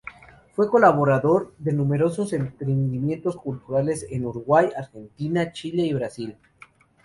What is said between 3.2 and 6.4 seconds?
culturales en Uruguay, Argentina, Chile y Brasil.